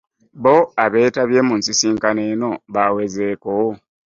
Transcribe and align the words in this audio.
Bo 0.43 0.55
abeetabye 0.83 1.39
mu 1.47 1.53
nsisinkano 1.59 2.21
eno 2.31 2.51
baawezeeko. 2.73 3.51